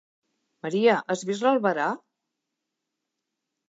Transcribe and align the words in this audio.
Maria, 0.67 0.95
has 1.15 1.23
vist 1.31 1.47
l'albarà? 1.49 1.89